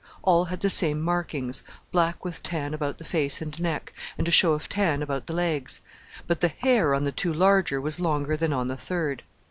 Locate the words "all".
0.23-0.45